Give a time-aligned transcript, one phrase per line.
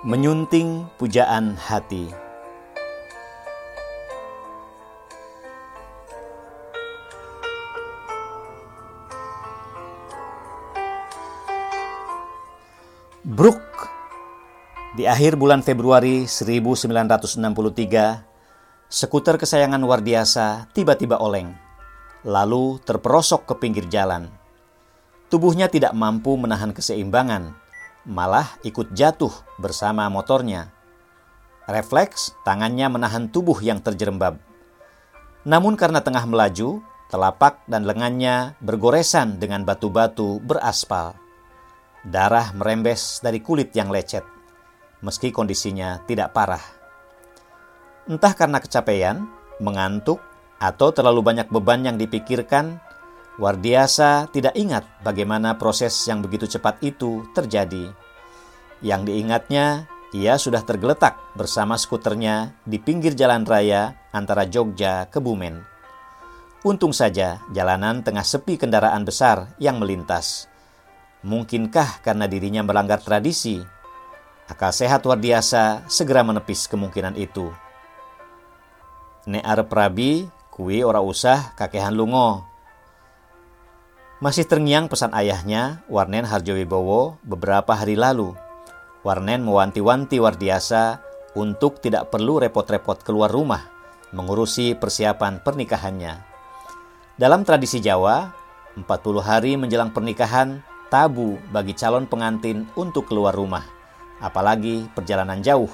[0.00, 2.08] Menyunting pujaan hati.
[13.28, 13.60] Brook
[14.96, 18.24] di akhir bulan Februari 1963,
[18.88, 21.52] skuter kesayangan Wardiasa tiba-tiba oleng,
[22.24, 24.32] lalu terperosok ke pinggir jalan.
[25.28, 27.52] Tubuhnya tidak mampu menahan keseimbangan,
[28.08, 30.72] malah ikut jatuh bersama motornya.
[31.68, 34.40] Refleks, tangannya menahan tubuh yang terjerembab.
[35.46, 41.16] Namun karena tengah melaju, telapak dan lengannya bergoresan dengan batu-batu beraspal.
[42.00, 44.24] Darah merembes dari kulit yang lecet,
[45.04, 46.62] meski kondisinya tidak parah.
[48.08, 49.28] Entah karena kecapean,
[49.60, 50.18] mengantuk,
[50.60, 52.80] atau terlalu banyak beban yang dipikirkan,
[53.40, 57.88] Wardiasa tidak ingat bagaimana proses yang begitu cepat itu terjadi.
[58.84, 65.64] Yang diingatnya, ia sudah tergeletak bersama skuternya di pinggir jalan raya antara Jogja ke Bumen.
[66.68, 70.44] Untung saja jalanan tengah sepi kendaraan besar yang melintas.
[71.24, 73.56] Mungkinkah karena dirinya melanggar tradisi?
[74.52, 77.48] Akal sehat Wardiasa segera menepis kemungkinan itu.
[79.24, 82.49] Ne arep rabi, kui ora usah kakehan lungo,
[84.20, 88.36] masih terngiang pesan ayahnya, Warnen Harjowibowo, beberapa hari lalu.
[89.00, 91.00] Warnen mewanti-wanti Wardiasa
[91.32, 93.64] untuk tidak perlu repot-repot keluar rumah
[94.12, 96.20] mengurusi persiapan pernikahannya.
[97.16, 98.28] Dalam tradisi Jawa,
[98.76, 98.84] 40
[99.24, 100.60] hari menjelang pernikahan
[100.92, 103.64] tabu bagi calon pengantin untuk keluar rumah,
[104.20, 105.72] apalagi perjalanan jauh.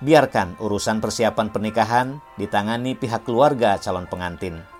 [0.00, 4.79] Biarkan urusan persiapan pernikahan ditangani pihak keluarga calon pengantin.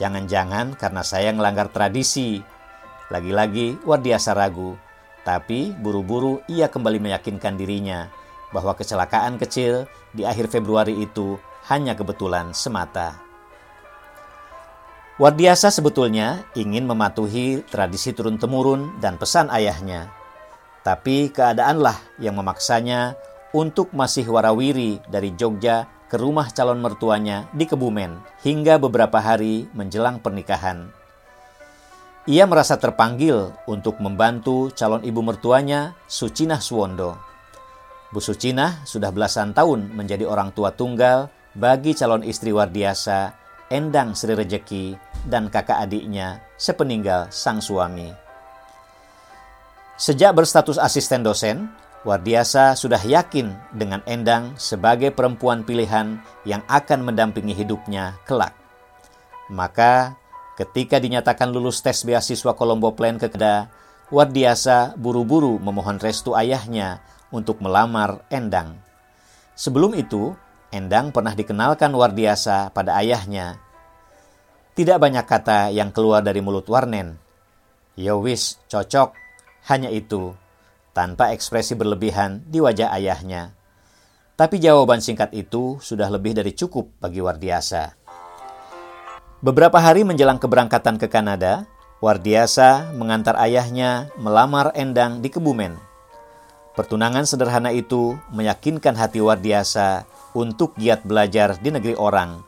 [0.00, 2.40] Jangan-jangan karena saya melanggar tradisi.
[3.12, 4.76] Lagi-lagi Wardiasa ragu,
[5.22, 8.08] tapi buru-buru ia kembali meyakinkan dirinya
[8.52, 11.36] bahwa kecelakaan kecil di akhir Februari itu
[11.68, 13.16] hanya kebetulan semata.
[15.20, 20.08] Wardiasa sebetulnya ingin mematuhi tradisi turun-temurun dan pesan ayahnya.
[20.82, 23.14] Tapi keadaanlah yang memaksanya
[23.54, 30.20] untuk masih warawiri dari Jogja ke rumah calon mertuanya di Kebumen hingga beberapa hari menjelang
[30.20, 30.92] pernikahan.
[32.28, 37.16] Ia merasa terpanggil untuk membantu calon ibu mertuanya, Sucinah Suwondo.
[38.12, 43.32] Bu Sucinah sudah belasan tahun menjadi orang tua tunggal bagi calon istri Wardiasa,
[43.72, 44.92] Endang Sri Rejeki,
[45.24, 48.12] dan kakak adiknya sepeninggal sang suami.
[49.96, 57.54] Sejak berstatus asisten dosen, Wardiasa sudah yakin dengan Endang sebagai perempuan pilihan yang akan mendampingi
[57.54, 58.58] hidupnya kelak.
[59.46, 60.18] Maka
[60.58, 63.70] ketika dinyatakan lulus tes beasiswa Kolombo Plan ke Kedah,
[64.10, 66.98] Wardiasa buru-buru memohon restu ayahnya
[67.30, 68.82] untuk melamar Endang.
[69.54, 70.34] Sebelum itu,
[70.74, 73.62] Endang pernah dikenalkan Wardiasa pada ayahnya.
[74.74, 77.14] Tidak banyak kata yang keluar dari mulut Warnen.
[77.94, 79.14] Yowis, ya cocok.
[79.70, 80.34] Hanya itu
[80.92, 83.56] tanpa ekspresi berlebihan di wajah ayahnya.
[84.36, 87.96] Tapi jawaban singkat itu sudah lebih dari cukup bagi Wardiasa.
[89.42, 91.68] Beberapa hari menjelang keberangkatan ke Kanada,
[92.00, 95.76] Wardiasa mengantar ayahnya melamar Endang di Kebumen.
[96.72, 102.40] Pertunangan sederhana itu meyakinkan hati Wardiasa untuk giat belajar di negeri orang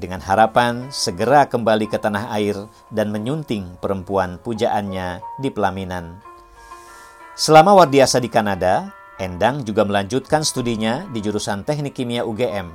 [0.00, 2.56] dengan harapan segera kembali ke tanah air
[2.88, 6.29] dan menyunting perempuan pujaannya di pelaminan.
[7.38, 12.72] Selama Wardiasa di Kanada, Endang juga melanjutkan studinya di jurusan Teknik Kimia UGM.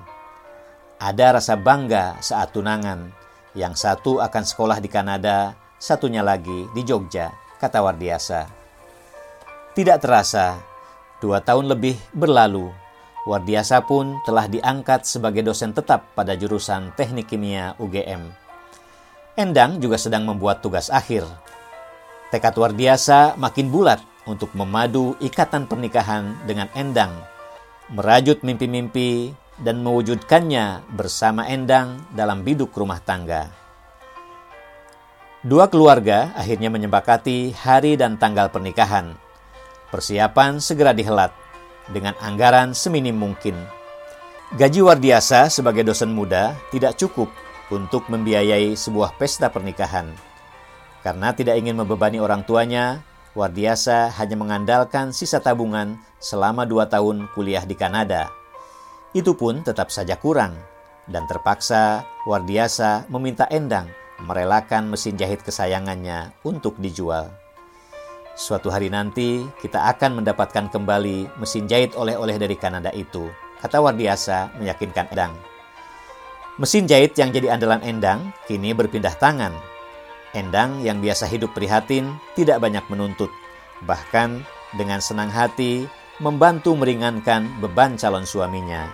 [1.01, 3.09] Ada rasa bangga saat tunangan,
[3.57, 8.45] yang satu akan sekolah di Kanada, satunya lagi di Jogja, kata Wardiasa.
[9.73, 10.61] Tidak terasa,
[11.17, 12.69] dua tahun lebih berlalu,
[13.25, 18.21] Wardiasa pun telah diangkat sebagai dosen tetap pada jurusan Teknik Kimia UGM.
[19.33, 21.25] Endang juga sedang membuat tugas akhir.
[22.29, 27.13] Tekad Wardiasa makin bulat untuk memadu ikatan pernikahan dengan Endang,
[27.93, 33.47] merajut mimpi-mimpi dan mewujudkannya bersama Endang dalam biduk rumah tangga.
[35.45, 39.13] Dua keluarga akhirnya menyepakati hari dan tanggal pernikahan.
[39.93, 41.29] Persiapan segera dihelat
[41.93, 43.53] dengan anggaran seminim mungkin.
[44.57, 47.29] Gaji Wardiasa sebagai dosen muda tidak cukup
[47.69, 50.09] untuk membiayai sebuah pesta pernikahan.
[51.05, 57.67] Karena tidak ingin membebani orang tuanya, Wardiasa hanya mengandalkan sisa tabungan selama dua tahun kuliah
[57.67, 58.31] di Kanada.
[59.11, 60.55] Itu pun tetap saja kurang,
[61.11, 63.91] dan terpaksa Wardiasa meminta Endang
[64.23, 67.27] merelakan mesin jahit kesayangannya untuk dijual.
[68.39, 73.27] Suatu hari nanti kita akan mendapatkan kembali mesin jahit oleh-oleh dari Kanada itu,
[73.59, 75.35] kata Wardiasa meyakinkan Endang.
[76.55, 79.74] Mesin jahit yang jadi andalan Endang kini berpindah tangan.
[80.35, 83.31] Endang yang biasa hidup prihatin tidak banyak menuntut,
[83.87, 84.43] bahkan
[84.75, 85.87] dengan senang hati
[86.19, 88.91] membantu meringankan beban calon suaminya.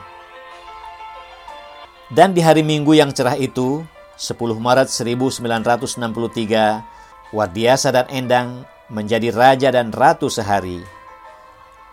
[2.14, 3.82] Dan di hari Minggu yang cerah itu,
[4.20, 10.84] 10 Maret 1963, Wardiasa dan Endang menjadi raja dan ratu sehari.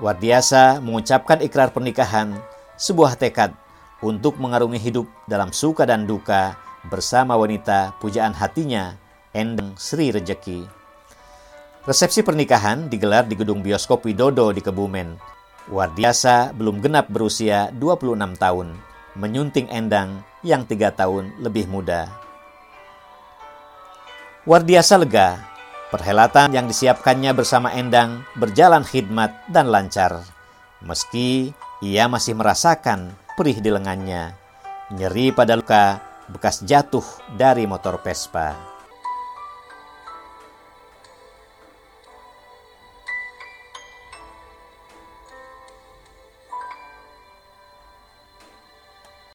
[0.03, 2.35] Wardiasa mengucapkan ikrar pernikahan,
[2.75, 3.55] sebuah tekad
[4.03, 6.59] untuk mengarungi hidup dalam suka dan duka
[6.91, 8.99] bersama wanita pujaan hatinya,
[9.39, 10.67] Endang Sri Rejeki.
[11.87, 15.15] Resepsi pernikahan digelar di gedung bioskop Widodo di Kebumen.
[15.71, 18.75] Wardiasa belum genap berusia 26 tahun,
[19.15, 22.11] menyunting Endang yang tiga tahun lebih muda.
[24.43, 25.39] Wardiasa lega
[25.89, 30.21] Perhelatan yang disiapkannya bersama Endang berjalan khidmat dan lancar.
[30.85, 34.37] Meski ia masih merasakan perih di lengannya,
[34.93, 37.05] nyeri pada luka bekas jatuh
[37.41, 38.78] dari motor Vespa.